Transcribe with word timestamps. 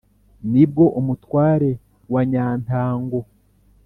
Ni 0.51 0.63
bwo 0.69 0.85
Umutware 0.99 1.69
wa 2.13 2.21
Nyantango 2.31 3.19